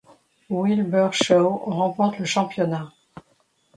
[0.49, 2.91] Wilbur Shaw remporte le championnat.